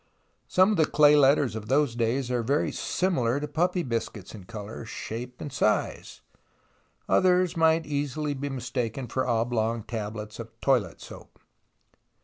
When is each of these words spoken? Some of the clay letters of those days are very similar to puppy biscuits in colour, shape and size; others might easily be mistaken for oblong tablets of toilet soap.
Some 0.47 0.71
of 0.71 0.77
the 0.77 0.87
clay 0.87 1.15
letters 1.15 1.55
of 1.55 1.67
those 1.67 1.93
days 1.95 2.31
are 2.31 2.41
very 2.41 2.71
similar 2.71 3.39
to 3.39 3.47
puppy 3.47 3.83
biscuits 3.83 4.33
in 4.33 4.45
colour, 4.45 4.83
shape 4.83 5.39
and 5.39 5.53
size; 5.53 6.21
others 7.07 7.55
might 7.55 7.85
easily 7.85 8.33
be 8.33 8.49
mistaken 8.49 9.05
for 9.05 9.27
oblong 9.27 9.83
tablets 9.83 10.39
of 10.39 10.59
toilet 10.59 11.01
soap. 11.01 11.37